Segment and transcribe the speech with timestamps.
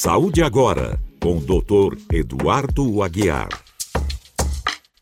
[0.00, 1.98] Saúde agora, com o Dr.
[2.14, 3.48] Eduardo Aguiar.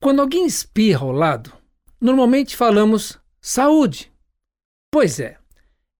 [0.00, 1.52] Quando alguém espirra ao lado,
[2.00, 4.12] normalmente falamos saúde.
[4.92, 5.38] Pois é,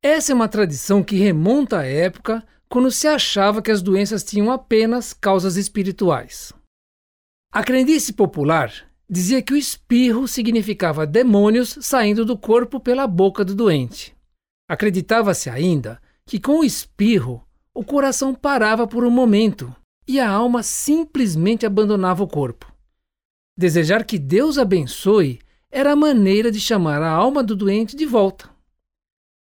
[0.03, 4.51] essa é uma tradição que remonta à época quando se achava que as doenças tinham
[4.51, 6.53] apenas causas espirituais.
[7.53, 8.73] A crendice popular
[9.09, 14.17] dizia que o espirro significava demônios saindo do corpo pela boca do doente.
[14.69, 17.45] Acreditava-se ainda que com o espirro
[17.75, 19.75] o coração parava por um momento
[20.07, 22.73] e a alma simplesmente abandonava o corpo.
[23.59, 25.41] Desejar que Deus abençoe
[25.73, 28.49] era a maneira de chamar a alma do doente de volta.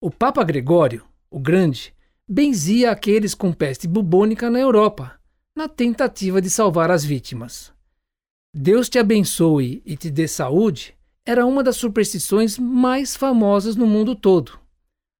[0.02, 1.94] O Papa Gregório, o Grande,
[2.28, 5.14] benzia aqueles com peste bubônica na Europa,
[5.56, 7.72] na tentativa de salvar as vítimas.
[8.52, 14.16] Deus te abençoe e te dê saúde era uma das superstições mais famosas no mundo
[14.16, 14.60] todo.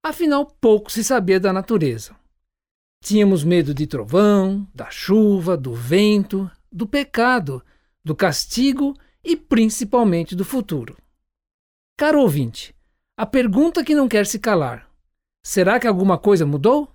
[0.04, 2.16] Afinal, pouco se sabia da natureza.
[3.04, 7.64] Tínhamos medo de trovão, da chuva, do vento, do pecado,
[8.04, 10.98] do castigo e principalmente do futuro.
[11.98, 12.76] Caro ouvinte,
[13.18, 14.90] a pergunta que não quer se calar:
[15.44, 16.92] será que alguma coisa mudou?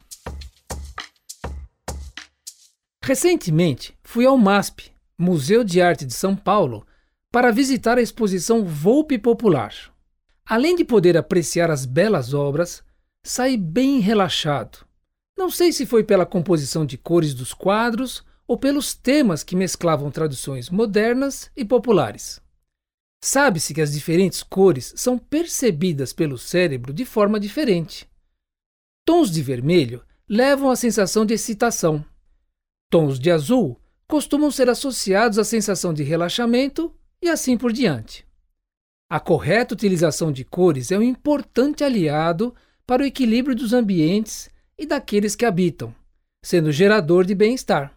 [3.02, 6.86] Recentemente fui ao MASP, Museu de Arte de São Paulo,
[7.30, 9.74] para visitar a exposição Volpe Popular.
[10.46, 12.83] Além de poder apreciar as belas obras,
[13.24, 14.86] saí bem relaxado.
[15.36, 20.10] Não sei se foi pela composição de cores dos quadros ou pelos temas que mesclavam
[20.10, 22.40] tradições modernas e populares.
[23.22, 28.06] Sabe-se que as diferentes cores são percebidas pelo cérebro de forma diferente.
[29.06, 32.04] Tons de vermelho levam à sensação de excitação.
[32.90, 38.26] Tons de azul costumam ser associados à sensação de relaxamento e assim por diante.
[39.10, 42.54] A correta utilização de cores é um importante aliado
[42.86, 45.94] para o equilíbrio dos ambientes e daqueles que habitam,
[46.42, 47.92] sendo gerador de bem-estar.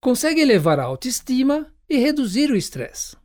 [0.00, 3.20] Consegue elevar a autoestima e reduzir o estresse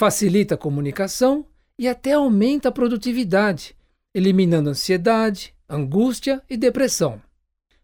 [0.00, 1.44] facilita a comunicação
[1.78, 3.76] e até aumenta a produtividade,
[4.14, 7.20] eliminando ansiedade, angústia e depressão.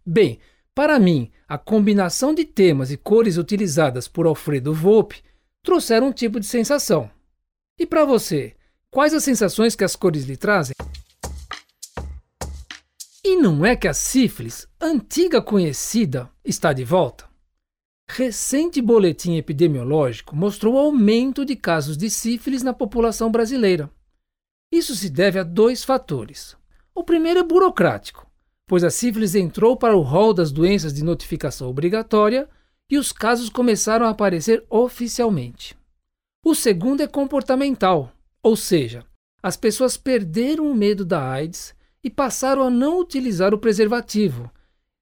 [0.05, 0.39] Bem,
[0.75, 5.23] para mim, a combinação de temas e cores utilizadas por Alfredo Volpe
[5.63, 7.11] trouxeram um tipo de sensação.
[7.79, 8.55] E para você,
[8.91, 10.75] quais as sensações que as cores lhe trazem?
[13.29, 17.29] E não é que a sífilis, antiga conhecida, está de volta?
[18.09, 23.91] Recente boletim epidemiológico mostrou aumento de casos de sífilis na população brasileira.
[24.71, 26.57] Isso se deve a dois fatores.
[26.95, 28.31] O primeiro é burocrático,
[28.65, 32.49] pois a sífilis entrou para o rol das doenças de notificação obrigatória
[32.89, 35.77] e os casos começaram a aparecer oficialmente.
[36.45, 39.05] O segundo é comportamental, ou seja,
[39.43, 41.75] as pessoas perderam o medo da AIDS
[42.07, 44.49] e passaram a não utilizar o preservativo,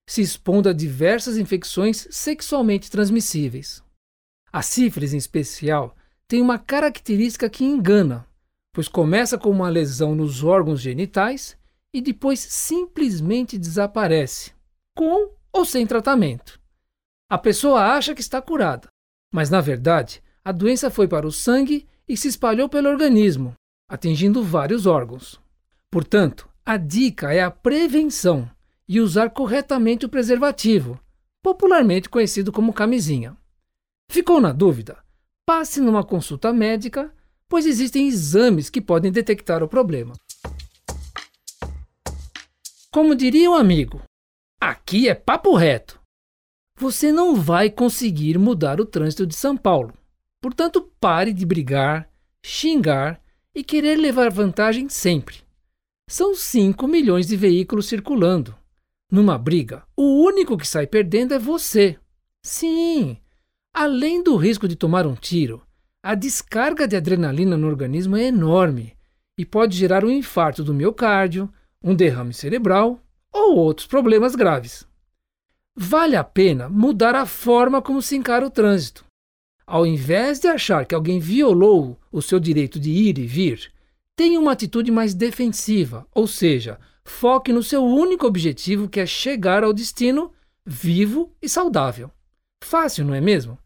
[0.08, 3.82] se expondo a diversas infecções sexualmente transmissíveis.
[4.50, 5.94] A sífilis, em especial,
[6.26, 8.26] tem uma característica que engana,
[8.72, 11.58] pois começa com uma lesão nos órgãos genitais
[11.92, 14.54] e depois simplesmente desaparece,
[14.96, 16.58] com ou sem tratamento.
[17.28, 18.88] A pessoa acha que está curada,
[19.30, 23.52] mas na verdade a doença foi para o sangue e se espalhou pelo organismo,
[23.90, 25.38] atingindo vários órgãos.
[25.90, 28.50] Portanto, a dica é a prevenção
[28.88, 30.98] e usar corretamente o preservativo,
[31.42, 33.36] popularmente conhecido como camisinha.
[34.10, 34.96] Ficou na dúvida?
[35.44, 37.12] Passe numa consulta médica,
[37.48, 40.14] pois existem exames que podem detectar o problema.
[42.90, 44.00] Como diria um amigo,
[44.58, 46.00] aqui é papo reto.
[46.78, 49.92] Você não vai conseguir mudar o trânsito de São Paulo.
[50.40, 52.08] Portanto, pare de brigar,
[52.42, 53.20] xingar
[53.54, 55.43] e querer levar vantagem sempre.
[56.08, 58.54] São 5 milhões de veículos circulando.
[59.10, 61.98] Numa briga, o único que sai perdendo é você.
[62.42, 63.16] Sim,
[63.72, 65.62] além do risco de tomar um tiro,
[66.02, 68.94] a descarga de adrenalina no organismo é enorme
[69.38, 71.50] e pode gerar um infarto do miocárdio,
[71.82, 73.00] um derrame cerebral
[73.32, 74.86] ou outros problemas graves.
[75.74, 79.04] Vale a pena mudar a forma como se encara o trânsito.
[79.66, 83.72] Ao invés de achar que alguém violou o seu direito de ir e vir,
[84.16, 89.64] tenha uma atitude mais defensiva, ou seja, foque no seu único objetivo, que é chegar
[89.64, 90.32] ao destino
[90.64, 92.10] vivo e saudável.
[92.62, 93.58] Fácil, não é mesmo?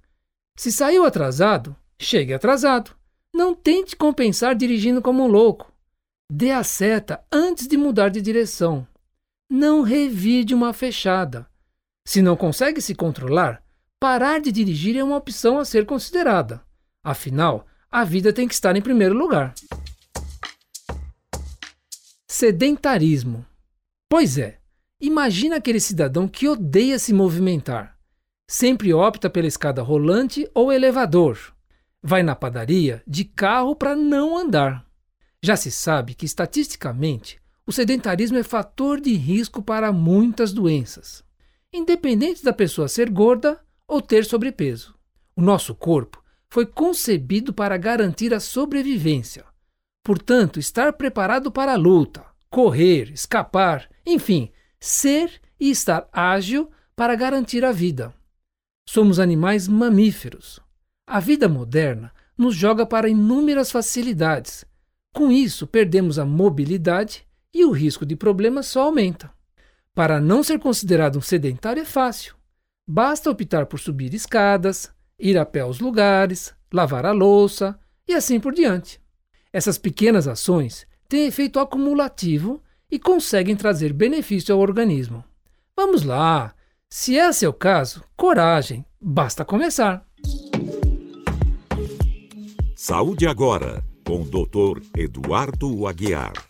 [0.59, 2.91] Se saiu atrasado, chegue atrasado.
[3.33, 5.73] Não tente compensar dirigindo como um louco.
[6.31, 8.87] Dê a seta antes de mudar de direção.
[9.51, 11.47] Não revide uma fechada.
[12.07, 13.63] Se não consegue se controlar,
[14.01, 16.63] parar de dirigir é uma opção a ser considerada.
[17.05, 19.55] Afinal, a vida tem que estar em primeiro lugar.
[22.39, 23.45] Sedentarismo.
[24.09, 24.59] Pois é,
[25.01, 27.99] Imagina aquele cidadão que odeia se movimentar.
[28.49, 31.37] Sempre opta pela escada rolante ou elevador.
[32.01, 34.87] Vai na padaria de carro para não andar.
[35.43, 41.25] Já se sabe que, estatisticamente, o sedentarismo é fator de risco para muitas doenças,
[41.73, 44.95] independente da pessoa ser gorda ou ter sobrepeso.
[45.35, 49.45] O nosso corpo foi concebido para garantir a sobrevivência.
[50.03, 54.51] Portanto, estar preparado para a luta, correr, escapar, enfim,
[54.81, 58.15] ser e estar ágil para garantir a vida.
[58.89, 60.61] Somos animais mamíferos.
[61.07, 64.65] A vida moderna nos joga para inúmeras facilidades.
[65.13, 69.31] Com isso, perdemos a mobilidade e o risco de problemas só aumenta.
[69.95, 72.35] Para não ser considerado um sedentário é fácil.
[72.87, 78.39] Basta optar por subir escadas, ir a pé aos lugares, lavar a louça e assim
[78.39, 79.01] por diante.
[79.59, 85.25] Essas pequenas ações têm efeito acumulativo e conseguem trazer benefício ao organismo.
[85.77, 86.55] Vamos lá!
[86.89, 90.07] Se é seu caso, coragem, basta começar.
[92.77, 94.81] Saúde agora, com o Dr.
[94.97, 96.48] Eduardo Aguiar.